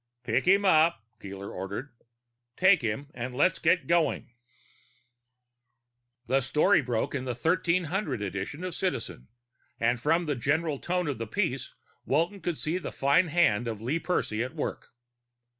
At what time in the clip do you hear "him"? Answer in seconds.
0.45-0.65, 2.81-3.11